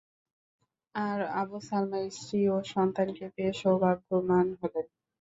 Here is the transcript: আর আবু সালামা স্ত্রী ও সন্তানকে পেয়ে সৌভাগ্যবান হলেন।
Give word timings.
আর 0.95 1.19
আবু 1.41 1.57
সালামা 1.67 1.99
স্ত্রী 2.11 2.39
ও 2.47 2.67
সন্তানকে 2.73 3.25
পেয়ে 3.35 3.53
সৌভাগ্যবান 3.61 4.47
হলেন। 4.59 4.85